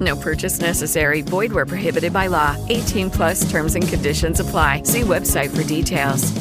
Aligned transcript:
No 0.00 0.16
purchase 0.16 0.60
necessary. 0.60 1.22
Void 1.22 1.52
where 1.52 1.66
prohibited 1.66 2.12
by 2.12 2.28
law. 2.28 2.56
18 2.68 3.10
plus 3.10 3.44
terms 3.50 3.74
and 3.74 3.86
conditions 3.86 4.40
apply. 4.40 4.82
See 4.84 5.02
website 5.02 5.50
for 5.50 5.64
details. 5.64 6.32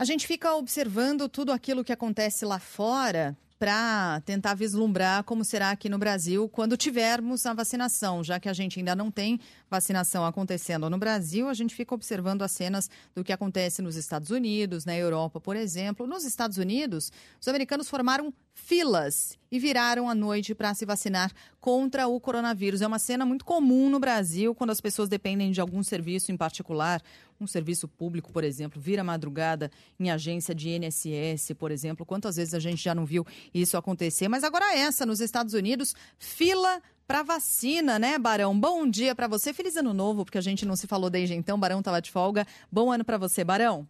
A 0.00 0.04
gente 0.04 0.26
fica 0.26 0.54
observando 0.54 1.28
tudo 1.28 1.52
aquilo 1.52 1.84
que 1.84 1.92
acontece 1.92 2.46
lá 2.46 2.58
fora 2.58 3.36
para 3.60 4.22
tentar 4.24 4.54
vislumbrar 4.54 5.22
como 5.24 5.44
será 5.44 5.70
aqui 5.70 5.90
no 5.90 5.98
Brasil 5.98 6.48
quando 6.48 6.78
tivermos 6.78 7.44
a 7.44 7.52
vacinação, 7.52 8.24
já 8.24 8.40
que 8.40 8.48
a 8.48 8.54
gente 8.54 8.78
ainda 8.78 8.96
não 8.96 9.10
tem 9.10 9.38
vacinação 9.68 10.24
acontecendo 10.24 10.88
no 10.88 10.96
Brasil, 10.96 11.46
a 11.46 11.52
gente 11.52 11.74
fica 11.74 11.94
observando 11.94 12.40
as 12.40 12.52
cenas 12.52 12.88
do 13.14 13.22
que 13.22 13.30
acontece 13.30 13.82
nos 13.82 13.96
Estados 13.96 14.30
Unidos, 14.30 14.86
na 14.86 14.96
Europa, 14.96 15.38
por 15.38 15.56
exemplo. 15.56 16.06
Nos 16.06 16.24
Estados 16.24 16.56
Unidos, 16.56 17.12
os 17.38 17.48
americanos 17.48 17.90
formaram 17.90 18.32
filas 18.60 19.38
e 19.50 19.58
viraram 19.58 20.08
à 20.08 20.14
noite 20.14 20.54
para 20.54 20.72
se 20.74 20.84
vacinar 20.84 21.32
contra 21.60 22.06
o 22.06 22.20
coronavírus. 22.20 22.82
É 22.82 22.86
uma 22.86 22.98
cena 22.98 23.26
muito 23.26 23.44
comum 23.44 23.90
no 23.90 23.98
Brasil 23.98 24.54
quando 24.54 24.70
as 24.70 24.80
pessoas 24.80 25.08
dependem 25.08 25.50
de 25.50 25.60
algum 25.60 25.82
serviço 25.82 26.30
em 26.30 26.36
particular, 26.36 27.02
um 27.40 27.46
serviço 27.46 27.88
público, 27.88 28.30
por 28.32 28.44
exemplo, 28.44 28.80
vira 28.80 29.02
madrugada 29.02 29.70
em 29.98 30.10
agência 30.10 30.54
de 30.54 30.68
INSS, 30.68 31.54
por 31.58 31.72
exemplo. 31.72 32.06
Quantas 32.06 32.36
vezes 32.36 32.54
a 32.54 32.60
gente 32.60 32.82
já 32.82 32.94
não 32.94 33.04
viu 33.04 33.26
isso 33.52 33.76
acontecer? 33.76 34.28
Mas 34.28 34.44
agora 34.44 34.76
essa, 34.76 35.04
nos 35.04 35.20
Estados 35.20 35.54
Unidos, 35.54 35.94
fila 36.18 36.80
para 37.06 37.24
vacina, 37.24 37.98
né, 37.98 38.18
Barão? 38.18 38.58
Bom 38.58 38.88
dia 38.88 39.16
para 39.16 39.26
você. 39.26 39.52
Feliz 39.52 39.74
ano 39.74 39.92
novo, 39.92 40.24
porque 40.24 40.38
a 40.38 40.42
gente 40.42 40.64
não 40.64 40.76
se 40.76 40.86
falou 40.86 41.10
desde 41.10 41.34
então. 41.34 41.58
Barão 41.58 41.80
estava 41.80 42.00
de 42.00 42.10
folga. 42.10 42.46
Bom 42.70 42.92
ano 42.92 43.04
para 43.04 43.18
você, 43.18 43.42
Barão. 43.42 43.88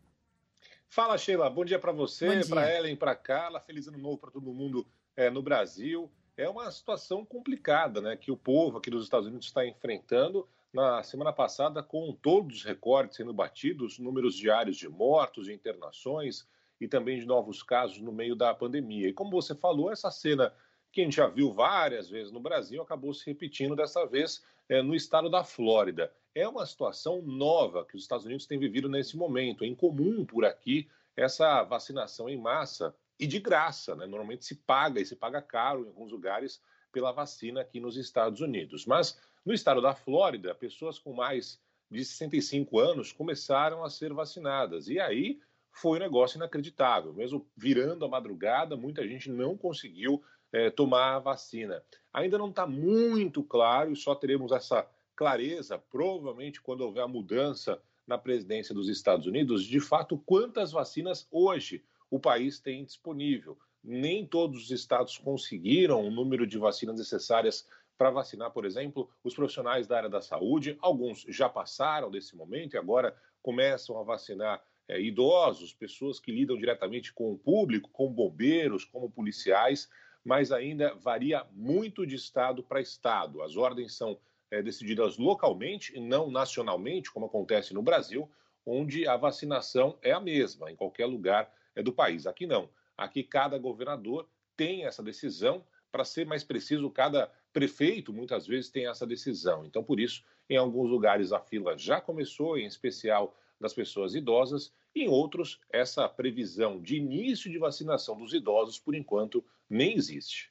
Fala, 0.93 1.17
Sheila. 1.17 1.49
Bom 1.49 1.65
dia 1.65 1.79
para 1.79 1.93
você, 1.93 2.45
para 2.49 2.77
Ellen, 2.77 2.97
para 2.97 3.15
Carla. 3.15 3.61
Feliz 3.61 3.87
ano 3.87 3.97
novo 3.97 4.19
para 4.19 4.33
todo 4.33 4.53
mundo 4.53 4.85
é, 5.17 5.31
no 5.31 5.41
Brasil. 5.41 6.11
É 6.37 6.49
uma 6.49 6.69
situação 6.73 7.25
complicada, 7.25 8.01
né, 8.01 8.17
que 8.17 8.33
o 8.33 8.37
povo 8.37 8.79
aqui 8.79 8.91
dos 8.91 9.05
Estados 9.05 9.29
Unidos 9.29 9.47
está 9.47 9.65
enfrentando 9.65 10.49
na 10.75 11.01
semana 11.05 11.33
passada, 11.33 11.81
com 11.81 12.13
todos 12.13 12.57
os 12.57 12.65
recordes 12.65 13.17
sendo 13.17 13.33
batidos, 13.33 14.01
números 14.01 14.35
diários 14.35 14.77
de 14.77 14.89
mortos, 14.89 15.47
de 15.47 15.53
internações 15.53 16.45
e 16.81 16.89
também 16.89 17.21
de 17.21 17.25
novos 17.25 17.63
casos 17.63 18.01
no 18.01 18.11
meio 18.11 18.35
da 18.35 18.53
pandemia. 18.53 19.09
E 19.09 19.13
como 19.13 19.31
você 19.31 19.55
falou, 19.55 19.93
essa 19.93 20.11
cena 20.11 20.53
que 20.93 21.01
a 21.01 21.05
gente 21.05 21.17
já 21.17 21.27
viu 21.27 21.53
várias 21.53 22.09
vezes 22.09 22.33
no 22.33 22.41
Brasil 22.41 22.83
acabou 22.83 23.15
se 23.15 23.27
repetindo 23.27 23.77
dessa 23.77 24.05
vez 24.07 24.43
é, 24.69 24.83
no 24.83 24.95
estado 24.95 25.29
da 25.29 25.45
Flórida. 25.45 26.13
É 26.35 26.47
uma 26.47 26.65
situação 26.65 27.23
nova 27.23 27.85
que 27.85 27.97
os 27.97 28.03
Estados 28.03 28.25
Unidos 28.25 28.47
têm 28.47 28.59
vivido 28.59 28.89
nesse 28.89 29.17
momento. 29.17 29.65
É 29.65 29.67
incomum 29.67 30.25
por 30.25 30.45
aqui 30.45 30.89
essa 31.17 31.63
vacinação 31.65 32.29
em 32.29 32.37
massa 32.37 32.95
e 33.19 33.27
de 33.27 33.39
graça. 33.39 33.95
Né? 33.95 34.07
Normalmente 34.07 34.45
se 34.45 34.55
paga 34.55 35.01
e 35.01 35.07
se 35.07 35.17
paga 35.17 35.43
caro 35.43 35.85
em 35.85 35.89
alguns 35.89 36.13
lugares 36.13 36.63
pela 36.93 37.13
vacina 37.13 37.61
aqui 37.61 37.81
nos 37.81 37.97
Estados 37.97 38.41
Unidos. 38.41 38.87
Mas 38.87 39.21
no 39.45 39.53
estado 39.53 39.81
da 39.81 39.95
Flórida, 39.95 40.55
pessoas 40.55 40.99
com 40.99 41.13
mais 41.13 41.61
de 41.91 42.05
65 42.05 42.79
anos 42.79 43.13
começaram 43.13 43.85
a 43.85 43.91
ser 43.91 44.13
vacinadas. 44.13 44.89
E 44.89 45.01
aí 45.01 45.41
foi 45.73 45.99
um 45.99 46.03
negócio 46.03 46.37
inacreditável. 46.37 47.13
Mesmo 47.13 47.47
virando 47.57 48.05
a 48.05 48.09
madrugada, 48.09 48.77
muita 48.77 49.07
gente 49.07 49.31
não 49.31 49.57
conseguiu 49.57 50.23
é, 50.53 50.71
tomar 50.71 51.17
a 51.17 51.19
vacina. 51.19 51.83
Ainda 52.13 52.39
não 52.39 52.51
está 52.51 52.67
muito 52.67 53.43
claro, 53.43 53.93
e 53.93 53.97
só 53.97 54.15
teremos 54.15 54.53
essa 54.53 54.87
clareza, 55.15 55.79
provavelmente, 55.79 56.61
quando 56.61 56.81
houver 56.81 57.03
a 57.03 57.09
mudança 57.09 57.81
na 58.07 58.19
presidência 58.19 58.75
dos 58.75 58.89
Estados 58.89 59.27
Unidos, 59.27 59.65
de 59.65 59.79
fato, 59.79 60.19
quantas 60.27 60.73
vacinas 60.73 61.29
hoje 61.31 61.85
o 62.11 62.19
país 62.19 62.59
tem 62.59 62.85
disponível. 62.85 63.57
Nem 63.83 64.27
todos 64.27 64.65
os 64.65 64.71
estados 64.71 65.17
conseguiram 65.17 66.05
o 66.05 66.11
número 66.11 66.47
de 66.47 66.59
vacinas 66.59 66.99
necessárias 66.99 67.67
para 67.97 68.11
vacinar, 68.11 68.51
por 68.51 68.65
exemplo, 68.65 69.11
os 69.23 69.35
profissionais 69.35 69.87
da 69.87 69.99
área 69.99 70.09
da 70.09 70.21
saúde. 70.21 70.77
Alguns 70.81 71.25
já 71.29 71.49
passaram 71.49 72.11
desse 72.11 72.35
momento 72.35 72.75
e 72.75 72.79
agora 72.79 73.15
começam 73.43 73.99
a 73.99 74.03
vacinar 74.03 74.63
é, 74.89 75.01
idosos, 75.01 75.73
pessoas 75.73 76.19
que 76.19 76.33
lidam 76.33 76.57
diretamente 76.57 77.13
com 77.13 77.31
o 77.33 77.39
público, 77.39 77.91
como 77.93 78.11
bombeiros, 78.11 78.85
como 78.85 79.11
policiais, 79.11 79.89
mas 80.25 80.53
ainda 80.53 80.95
varia 80.95 81.47
muito 81.53 82.07
de 82.07 82.17
estado 82.17 82.63
para 82.63 82.81
estado. 82.81 83.43
As 83.43 83.57
ordens 83.57 83.95
são 83.95 84.19
é, 84.51 84.63
decididas 84.63 85.17
localmente 85.17 85.97
e 85.97 86.01
não 86.01 86.31
nacionalmente, 86.31 87.11
como 87.11 87.27
acontece 87.27 87.73
no 87.73 87.83
Brasil, 87.83 88.31
onde 88.67 89.07
a 89.07 89.17
vacinação 89.17 89.99
é 90.03 90.13
a 90.13 90.21
mesma 90.21 90.71
em 90.71 90.77
qualquer 90.77 91.07
lugar 91.07 91.53
é, 91.75 91.83
do 91.83 91.93
país. 91.93 92.27
Aqui 92.27 92.47
não. 92.47 92.69
Aqui 92.97 93.23
cada 93.23 93.59
governador 93.59 94.29
tem 94.57 94.85
essa 94.85 95.03
decisão. 95.03 95.65
Para 95.91 96.05
ser 96.05 96.27
mais 96.27 96.45
preciso, 96.45 96.91
cada 96.91 97.33
prefeito 97.53 98.13
muitas 98.13 98.47
vezes 98.47 98.71
tem 98.71 98.87
essa 98.87 99.07
decisão. 99.07 99.65
Então, 99.65 99.83
por 99.83 99.99
isso, 99.99 100.23
em 100.49 100.57
alguns 100.57 100.89
lugares 100.89 101.33
a 101.33 101.41
fila 101.41 101.77
já 101.77 102.01
começou, 102.01 102.59
em 102.59 102.67
especial 102.67 103.37
das 103.61 103.75
pessoas 103.75 104.15
idosas, 104.15 104.73
em 104.95 105.09
outros, 105.09 105.61
essa 105.71 106.09
previsão 106.09 106.81
de 106.81 106.97
início 106.97 107.51
de 107.51 107.59
vacinação 107.59 108.17
dos 108.17 108.33
idosos, 108.33 108.79
por 108.79 108.95
enquanto, 108.95 109.45
nem 109.69 109.97
existe. 109.97 110.51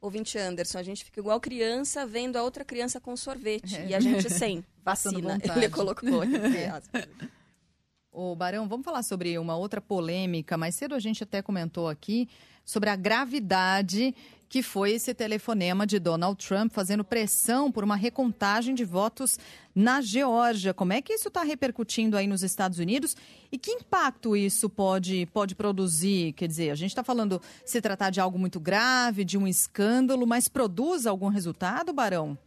Ouvinte 0.00 0.38
Anderson, 0.38 0.78
a 0.78 0.82
gente 0.82 1.04
fica 1.04 1.20
igual 1.20 1.40
criança 1.40 2.06
vendo 2.06 2.36
a 2.36 2.42
outra 2.42 2.64
criança 2.64 3.00
com 3.00 3.16
sorvete 3.16 3.76
é. 3.76 3.88
e 3.88 3.94
a 3.94 4.00
gente 4.00 4.30
sem 4.30 4.64
vacina. 4.84 5.38
Ele 5.56 5.68
colocou. 5.68 6.22
é. 6.22 7.26
Ô, 8.18 8.34
Barão, 8.34 8.66
vamos 8.66 8.82
falar 8.82 9.02
sobre 9.02 9.38
uma 9.38 9.58
outra 9.58 9.78
polêmica. 9.78 10.56
Mais 10.56 10.74
cedo 10.74 10.94
a 10.94 10.98
gente 10.98 11.22
até 11.22 11.42
comentou 11.42 11.86
aqui 11.86 12.30
sobre 12.64 12.88
a 12.88 12.96
gravidade 12.96 14.14
que 14.48 14.62
foi 14.62 14.92
esse 14.92 15.12
telefonema 15.12 15.86
de 15.86 15.98
Donald 15.98 16.42
Trump 16.42 16.72
fazendo 16.72 17.04
pressão 17.04 17.70
por 17.70 17.84
uma 17.84 17.94
recontagem 17.94 18.74
de 18.74 18.86
votos 18.86 19.38
na 19.74 20.00
Geórgia. 20.00 20.72
Como 20.72 20.94
é 20.94 21.02
que 21.02 21.12
isso 21.12 21.28
está 21.28 21.42
repercutindo 21.42 22.16
aí 22.16 22.26
nos 22.26 22.42
Estados 22.42 22.78
Unidos 22.78 23.14
e 23.52 23.58
que 23.58 23.72
impacto 23.72 24.34
isso 24.34 24.70
pode, 24.70 25.26
pode 25.26 25.54
produzir? 25.54 26.32
Quer 26.32 26.48
dizer, 26.48 26.70
a 26.70 26.74
gente 26.74 26.92
está 26.92 27.04
falando 27.04 27.38
se 27.66 27.82
tratar 27.82 28.08
de 28.08 28.18
algo 28.18 28.38
muito 28.38 28.58
grave, 28.58 29.26
de 29.26 29.36
um 29.36 29.46
escândalo, 29.46 30.26
mas 30.26 30.48
produz 30.48 31.04
algum 31.04 31.28
resultado, 31.28 31.92
Barão? 31.92 32.38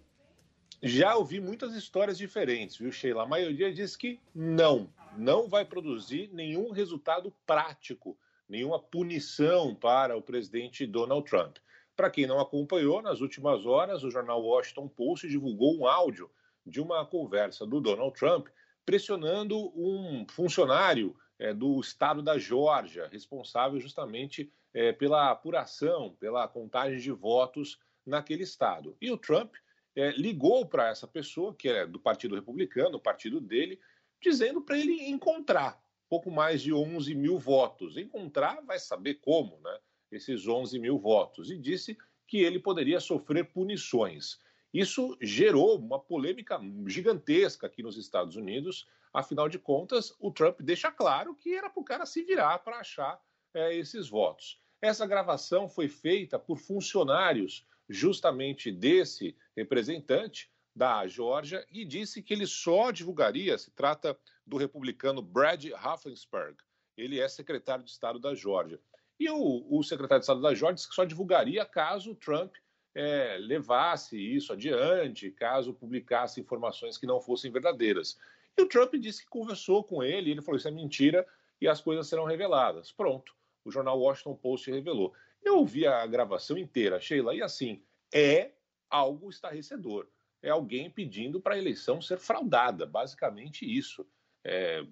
Já 0.82 1.16
ouvi 1.18 1.42
muitas 1.42 1.74
histórias 1.74 2.18
diferentes, 2.18 2.78
viu, 2.78 2.90
Sheila? 2.90 3.24
A 3.24 3.28
maioria 3.28 3.74
diz 3.74 3.98
que 3.98 4.18
não, 4.34 4.90
não 5.18 5.50
vai 5.50 5.66
produzir 5.66 6.30
nenhum 6.32 6.72
resultado 6.72 7.34
prático, 7.46 8.18
nenhuma 8.48 8.80
punição 8.80 9.76
para 9.76 10.16
o 10.16 10.22
presidente 10.22 10.88
Donald 10.88 11.30
Trump. 11.30 11.58
Para 11.98 12.10
quem 12.10 12.26
não 12.26 12.40
acompanhou, 12.40 13.02
nas 13.02 13.20
últimas 13.20 13.66
horas, 13.66 14.04
o 14.04 14.10
jornal 14.10 14.42
Washington 14.42 14.88
Post 14.88 15.28
divulgou 15.28 15.78
um 15.78 15.86
áudio 15.86 16.32
de 16.66 16.80
uma 16.80 17.06
conversa 17.06 17.66
do 17.66 17.82
Donald 17.82 18.18
Trump 18.18 18.48
pressionando 18.86 19.58
um 19.78 20.26
funcionário 20.30 21.14
é, 21.38 21.54
do 21.54 21.78
estado 21.82 22.22
da 22.22 22.38
Geórgia, 22.38 23.10
responsável 23.12 23.82
justamente 23.82 24.50
é, 24.74 24.94
pela 24.94 25.30
apuração, 25.30 26.16
pela 26.20 26.48
contagem 26.48 27.00
de 27.00 27.12
votos 27.12 27.78
naquele 28.06 28.44
estado. 28.44 28.96
E 29.02 29.12
o 29.12 29.18
Trump 29.18 29.54
é, 30.00 30.12
ligou 30.12 30.66
para 30.66 30.90
essa 30.90 31.08
pessoa, 31.08 31.54
que 31.54 31.68
é 31.68 31.86
do 31.86 32.00
Partido 32.00 32.36
Republicano, 32.36 32.98
o 32.98 33.02
partido 33.02 33.42
dele, 33.42 33.80
dizendo 34.22 34.62
para 34.62 34.78
ele 34.78 35.10
encontrar 35.10 35.82
pouco 36.10 36.32
mais 36.32 36.62
de 36.62 36.74
11 36.74 37.14
mil 37.14 37.38
votos. 37.38 37.96
Encontrar 37.96 38.62
vai 38.62 38.80
saber 38.80 39.16
como, 39.16 39.60
né? 39.62 39.78
esses 40.12 40.48
11 40.48 40.80
mil 40.80 40.98
votos 40.98 41.52
e 41.52 41.58
disse 41.58 41.98
que 42.28 42.38
ele 42.38 42.60
poderia 42.60 43.00
sofrer 43.00 43.52
punições. 43.52 44.40
Isso 44.74 45.18
gerou 45.22 45.78
uma 45.78 46.00
polêmica 46.00 46.60
gigantesca 46.88 47.68
aqui 47.68 47.84
nos 47.84 47.98
Estados 47.98 48.36
Unidos. 48.36 48.88
Afinal 49.14 49.48
de 49.50 49.58
contas, 49.58 50.16
o 50.20 50.32
Trump 50.32 50.62
deixa 50.62 50.92
claro 50.92 51.36
que 51.36 51.56
era 51.56 51.70
para 51.70 51.82
o 51.82 51.86
cara 51.86 52.06
se 52.06 52.24
virar 52.24 52.60
para 52.60 52.80
achar 52.80 53.20
é, 53.54 53.76
esses 53.76 54.10
votos. 54.10 54.60
Essa 54.82 55.06
gravação 55.06 55.68
foi 55.68 55.88
feita 55.88 56.40
por 56.40 56.58
funcionários 56.58 57.68
justamente 57.90 58.72
desse 58.72 59.36
representante 59.56 60.50
da 60.76 61.08
Geórgia 61.08 61.66
e 61.72 61.84
disse 61.84 62.22
que 62.22 62.34
ele 62.34 62.46
só 62.46 62.92
divulgaria, 62.92 63.58
se 63.58 63.72
trata 63.72 64.18
do 64.46 64.58
republicano 64.58 65.22
Brad 65.22 65.66
Raffensperger, 65.72 66.64
ele 66.96 67.20
é 67.20 67.28
secretário 67.28 67.84
de 67.84 67.92
Estado 67.92 68.20
da 68.20 68.36
Geórgia. 68.36 68.80
E 69.20 69.30
o, 69.30 69.66
o 69.70 69.84
secretário 69.84 70.22
de 70.22 70.26
Estado 70.26 70.42
da 70.42 70.54
Geórgia 70.54 70.76
disse 70.76 70.90
que 70.90 70.96
só 70.96 71.04
divulgaria 71.04 71.66
caso 71.66 72.16
Trump 72.16 72.54
é, 72.96 73.38
levasse 73.40 74.18
isso 74.18 74.54
adiante, 74.54 75.32
caso 75.32 75.74
publicasse 75.74 76.40
informações 76.40 76.98
que 76.98 77.06
não 77.06 77.20
fossem 77.20 77.52
verdadeiras. 77.52 78.18
E 78.58 78.62
o 78.62 78.68
Trump 78.68 78.94
disse 78.96 79.24
que 79.24 79.30
conversou 79.30 79.84
com 79.84 80.04
ele, 80.04 80.32
ele 80.32 80.42
falou: 80.42 80.58
Isso 80.58 80.68
é 80.68 80.72
mentira 80.72 81.28
e 81.62 81.68
as 81.68 81.82
coisas 81.82 82.08
serão 82.08 82.26
reveladas. 82.26 82.92
Pronto, 82.92 83.34
o 83.64 83.72
jornal 83.72 84.00
Washington 84.00 84.36
Post 84.36 84.70
revelou. 84.72 85.14
Eu 85.44 85.58
ouvi 85.58 85.86
a 85.88 86.06
gravação 86.06 86.58
inteira, 86.58 87.00
Sheila, 87.00 87.36
e 87.36 87.42
assim, 87.42 87.82
é 88.14 88.52
algo 88.90 89.30
estarrecedor. 89.30 90.08
É 90.42 90.50
alguém 90.50 90.90
pedindo 90.90 91.40
para 91.40 91.56
a 91.56 91.58
eleição 91.58 92.02
ser 92.02 92.18
fraudada, 92.18 92.86
basicamente 92.86 93.66
isso. 93.66 94.06
É, 94.44 94.86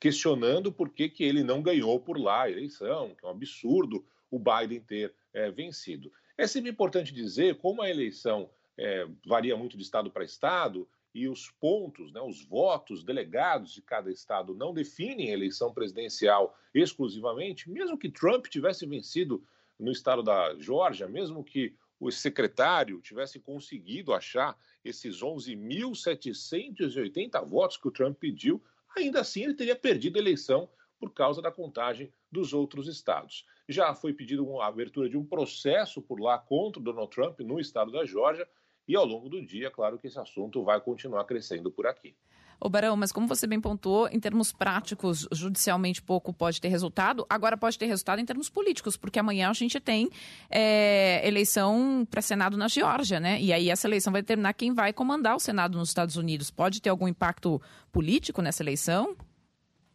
questionando 0.00 0.72
por 0.72 0.90
que, 0.90 1.08
que 1.08 1.24
ele 1.24 1.42
não 1.42 1.62
ganhou 1.62 2.00
por 2.00 2.18
lá 2.18 2.42
a 2.42 2.50
eleição, 2.50 3.14
que 3.14 3.24
é 3.24 3.28
um 3.28 3.32
absurdo 3.32 4.04
o 4.30 4.38
Biden 4.38 4.80
ter 4.80 5.14
é, 5.32 5.50
vencido. 5.50 6.10
É 6.36 6.46
sempre 6.46 6.70
importante 6.70 7.12
dizer 7.12 7.58
como 7.58 7.82
a 7.82 7.88
eleição 7.88 8.50
é, 8.76 9.06
varia 9.24 9.56
muito 9.56 9.76
de 9.76 9.82
estado 9.82 10.10
para 10.10 10.24
estado 10.24 10.88
e 11.14 11.28
os 11.28 11.48
pontos, 11.48 12.12
né, 12.12 12.20
os 12.20 12.44
votos 12.44 13.04
delegados 13.04 13.72
de 13.72 13.80
cada 13.80 14.10
estado 14.10 14.52
não 14.54 14.74
definem 14.74 15.30
a 15.30 15.34
eleição 15.34 15.72
presidencial 15.72 16.58
exclusivamente, 16.74 17.70
mesmo 17.70 17.96
que 17.96 18.10
Trump 18.10 18.46
tivesse 18.46 18.84
vencido 18.84 19.46
no 19.78 19.90
estado 19.90 20.22
da 20.22 20.54
Geórgia, 20.58 21.08
mesmo 21.08 21.44
que 21.44 21.74
o 21.98 22.10
secretário 22.10 23.00
tivesse 23.00 23.40
conseguido 23.40 24.12
achar 24.12 24.54
esses 24.84 25.20
11.780 25.20 27.44
votos 27.46 27.76
que 27.76 27.88
o 27.88 27.90
Trump 27.90 28.16
pediu, 28.18 28.62
ainda 28.96 29.20
assim 29.20 29.44
ele 29.44 29.54
teria 29.54 29.76
perdido 29.76 30.16
a 30.16 30.20
eleição 30.20 30.68
por 30.98 31.12
causa 31.12 31.42
da 31.42 31.50
contagem 31.50 32.12
dos 32.30 32.52
outros 32.52 32.86
estados. 32.88 33.44
Já 33.68 33.92
foi 33.94 34.12
pedido 34.12 34.60
a 34.60 34.66
abertura 34.66 35.08
de 35.08 35.16
um 35.16 35.24
processo 35.24 36.02
por 36.02 36.20
lá 36.20 36.38
contra 36.38 36.82
Donald 36.82 37.10
Trump 37.10 37.40
no 37.40 37.58
estado 37.58 37.90
da 37.90 38.04
Geórgia, 38.04 38.46
e 38.86 38.94
ao 38.94 39.06
longo 39.06 39.30
do 39.30 39.42
dia, 39.44 39.70
claro 39.70 39.98
que 39.98 40.06
esse 40.06 40.18
assunto 40.18 40.62
vai 40.62 40.78
continuar 40.80 41.24
crescendo 41.24 41.70
por 41.70 41.86
aqui. 41.86 42.14
Ô 42.64 42.68
Barão, 42.70 42.96
mas 42.96 43.12
como 43.12 43.28
você 43.28 43.46
bem 43.46 43.60
pontuou, 43.60 44.08
em 44.08 44.18
termos 44.18 44.50
práticos, 44.50 45.28
judicialmente 45.30 46.00
pouco 46.00 46.32
pode 46.32 46.62
ter 46.62 46.68
resultado, 46.68 47.26
agora 47.28 47.58
pode 47.58 47.78
ter 47.78 47.84
resultado 47.84 48.20
em 48.20 48.24
termos 48.24 48.48
políticos, 48.48 48.96
porque 48.96 49.18
amanhã 49.18 49.50
a 49.50 49.52
gente 49.52 49.78
tem 49.78 50.08
é, 50.48 51.20
eleição 51.28 52.08
para 52.10 52.22
Senado 52.22 52.56
na 52.56 52.66
Geórgia, 52.66 53.20
né? 53.20 53.38
E 53.38 53.52
aí 53.52 53.68
essa 53.68 53.86
eleição 53.86 54.10
vai 54.10 54.22
determinar 54.22 54.54
quem 54.54 54.72
vai 54.72 54.94
comandar 54.94 55.36
o 55.36 55.38
Senado 55.38 55.76
nos 55.76 55.90
Estados 55.90 56.16
Unidos. 56.16 56.50
Pode 56.50 56.80
ter 56.80 56.88
algum 56.88 57.06
impacto 57.06 57.60
político 57.92 58.40
nessa 58.40 58.62
eleição? 58.62 59.14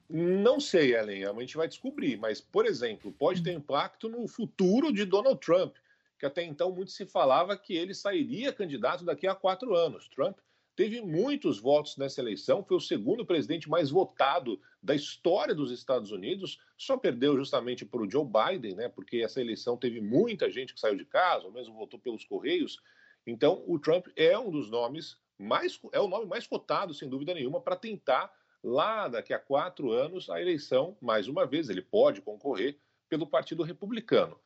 Não 0.08 0.60
sei, 0.60 0.96
Ellen, 0.96 1.26
a 1.26 1.34
gente 1.40 1.58
vai 1.58 1.68
descobrir, 1.68 2.18
mas, 2.18 2.40
por 2.40 2.68
exemplo, 2.68 3.12
pode 3.12 3.42
ter 3.42 3.52
impacto 3.52 4.08
no 4.08 4.28
futuro 4.28 4.94
de 4.94 5.06
Donald 5.06 5.40
Trump, 5.40 5.74
que 6.20 6.26
até 6.28 6.44
então 6.44 6.72
muito 6.72 6.92
se 6.92 7.08
falava 7.08 7.58
que 7.58 7.74
ele 7.74 7.96
sairia 7.96 8.54
candidato 8.54 9.04
daqui 9.04 9.26
a 9.26 9.34
quatro 9.34 9.74
anos. 9.74 10.08
Trump 10.10 10.38
teve 10.80 11.02
muitos 11.02 11.60
votos 11.60 11.98
nessa 11.98 12.22
eleição, 12.22 12.64
foi 12.64 12.78
o 12.78 12.80
segundo 12.80 13.26
presidente 13.26 13.70
mais 13.70 13.90
votado 13.90 14.62
da 14.82 14.96
história 14.96 15.54
dos 15.54 15.74
Estados 15.74 16.10
Unidos, 16.10 16.58
só 16.78 16.96
perdeu 16.96 17.36
justamente 17.36 17.86
para 17.86 18.02
o 18.02 18.10
Joe 18.10 18.24
Biden, 18.26 18.76
né, 18.76 18.88
porque 18.88 19.18
essa 19.18 19.42
eleição 19.42 19.76
teve 19.76 20.00
muita 20.00 20.50
gente 20.50 20.74
que 20.74 20.80
saiu 20.80 20.96
de 20.96 21.04
casa, 21.04 21.48
ou 21.48 21.52
mesmo 21.52 21.76
votou 21.76 22.00
pelos 22.00 22.24
Correios. 22.24 22.82
Então, 23.28 23.62
o 23.68 23.78
Trump 23.78 24.08
é 24.16 24.40
um 24.40 24.50
dos 24.50 24.72
nomes 24.72 25.18
mais, 25.38 25.78
é 25.92 26.00
o 26.00 26.08
nome 26.08 26.28
mais 26.28 26.48
cotado, 26.48 26.94
sem 26.94 27.10
dúvida 27.10 27.34
nenhuma, 27.34 27.60
para 27.60 27.76
tentar 27.76 28.34
lá 28.64 29.10
daqui 29.10 29.34
a 29.34 29.40
quatro 29.40 29.92
anos 29.92 30.30
a 30.30 30.40
eleição, 30.42 30.98
mais 31.02 31.28
uma 31.28 31.46
vez, 31.46 31.68
ele 31.68 31.82
pode 31.82 32.22
concorrer 32.22 32.80
pelo 33.10 33.28
Partido 33.28 33.64
Republicano. 33.64 34.40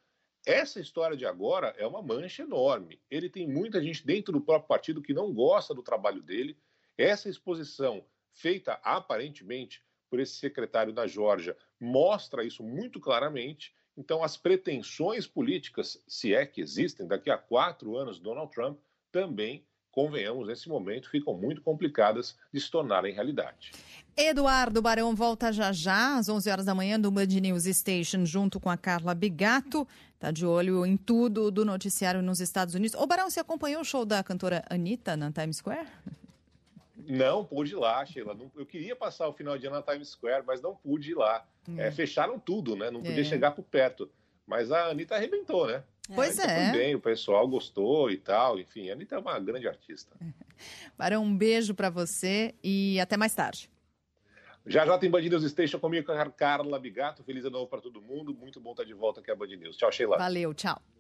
Essa 0.45 0.81
história 0.81 1.15
de 1.15 1.25
agora 1.25 1.73
é 1.77 1.87
uma 1.87 2.01
mancha 2.01 2.43
enorme. 2.43 3.01
Ele 3.09 3.29
tem 3.29 3.47
muita 3.47 3.81
gente 3.81 4.05
dentro 4.05 4.33
do 4.33 4.41
próprio 4.41 4.67
partido 4.67 5.01
que 5.01 5.13
não 5.13 5.33
gosta 5.33 5.73
do 5.73 5.81
trabalho 5.81 6.21
dele. 6.21 6.57
Essa 6.97 7.29
exposição, 7.29 8.05
feita 8.33 8.73
aparentemente 8.83 9.81
por 10.09 10.19
esse 10.19 10.33
secretário 10.35 10.91
da 10.91 11.07
Geórgia, 11.07 11.57
mostra 11.79 12.43
isso 12.43 12.61
muito 12.61 12.99
claramente. 12.99 13.73
Então, 13.95 14.21
as 14.21 14.35
pretensões 14.35 15.25
políticas, 15.25 16.03
se 16.07 16.33
é 16.33 16.45
que 16.45 16.61
existem, 16.61 17.07
daqui 17.07 17.29
a 17.29 17.37
quatro 17.37 17.95
anos, 17.95 18.19
Donald 18.19 18.51
Trump 18.51 18.79
também 19.11 19.65
convenhamos, 19.93 20.47
nesse 20.47 20.67
momento, 20.67 21.09
ficam 21.09 21.35
muito 21.35 21.61
complicadas 21.61 22.35
de 22.51 22.59
se 22.59 22.69
tornarem 22.69 23.13
realidade. 23.13 23.71
Eduardo 24.17 24.81
Barão 24.81 25.15
volta 25.15 25.51
já 25.53 25.71
já, 25.71 26.17
às 26.17 26.27
11 26.27 26.49
horas 26.49 26.65
da 26.65 26.75
manhã, 26.75 26.99
do 26.99 27.09
Band 27.09 27.27
News 27.27 27.63
Station, 27.65 28.25
junto 28.25 28.59
com 28.59 28.69
a 28.69 28.77
Carla 28.77 29.13
Bigato. 29.13 29.87
Tá 30.19 30.31
de 30.31 30.45
olho 30.45 30.85
em 30.85 30.97
tudo 30.97 31.51
do 31.51 31.63
noticiário 31.63 32.21
nos 32.21 32.39
Estados 32.39 32.73
Unidos. 32.73 32.95
Ô, 32.99 33.05
Barão, 33.05 33.29
você 33.29 33.39
acompanhou 33.39 33.81
o 33.81 33.85
show 33.85 34.03
da 34.03 34.23
cantora 34.23 34.63
Anitta 34.69 35.15
na 35.15 35.31
Times 35.31 35.57
Square? 35.57 35.87
Não 36.95 37.43
pude 37.43 37.73
ir 37.73 37.75
lá, 37.75 38.03
Sheila. 38.05 38.35
Eu 38.55 38.65
queria 38.65 38.95
passar 38.95 39.27
o 39.27 39.33
final 39.33 39.57
de 39.57 39.67
ano 39.67 39.75
na 39.75 39.81
Times 39.81 40.09
Square, 40.09 40.43
mas 40.45 40.61
não 40.61 40.75
pude 40.75 41.11
ir 41.11 41.15
lá. 41.15 41.45
Hum. 41.67 41.75
É, 41.77 41.91
fecharam 41.91 42.39
tudo, 42.39 42.75
né? 42.75 42.89
Não 42.89 43.01
podia 43.01 43.21
é. 43.21 43.25
chegar 43.25 43.51
por 43.51 43.63
perto. 43.63 44.09
Mas 44.47 44.71
a 44.71 44.87
Anitta 44.87 45.15
arrebentou, 45.15 45.67
né? 45.67 45.83
Pois 46.13 46.37
é. 46.37 46.71
Foi 46.71 46.79
bem, 46.79 46.95
o 46.95 46.99
pessoal 46.99 47.47
gostou 47.47 48.11
e 48.11 48.17
tal. 48.17 48.59
Enfim, 48.59 48.89
a 48.89 48.93
Anitta 48.93 49.15
é 49.15 49.19
uma 49.19 49.39
grande 49.39 49.67
artista. 49.67 50.15
Barão, 50.97 51.23
um 51.23 51.35
beijo 51.35 51.73
para 51.73 51.89
você 51.89 52.53
e 52.63 52.99
até 52.99 53.15
mais 53.15 53.33
tarde. 53.33 53.69
Já 54.65 54.85
já 54.85 54.97
tem 54.97 55.09
Band 55.09 55.21
News 55.21 55.49
Station 55.49 55.79
comigo 55.79 56.05
com 56.05 56.13
a 56.13 56.29
Carla 56.29 56.79
Bigato. 56.79 57.23
Feliz 57.23 57.43
ano 57.43 57.57
novo 57.57 57.67
para 57.67 57.81
todo 57.81 58.01
mundo. 58.01 58.33
Muito 58.33 58.59
bom 58.59 58.71
estar 58.71 58.85
de 58.85 58.93
volta 58.93 59.19
aqui 59.19 59.29
a 59.29 59.35
Band 59.35 59.47
News. 59.47 59.75
Tchau, 59.75 59.91
Sheila. 59.91 60.17
Valeu, 60.17 60.53
tchau. 60.53 60.81